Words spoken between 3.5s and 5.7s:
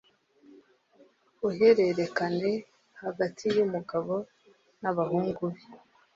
y'umugabo n'abahungu be